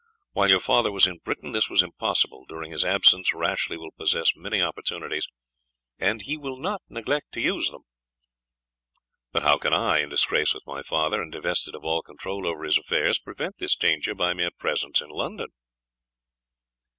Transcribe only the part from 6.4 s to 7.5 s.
not neglect to